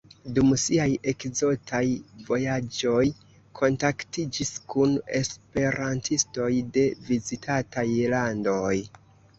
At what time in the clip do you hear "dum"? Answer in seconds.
0.35-0.47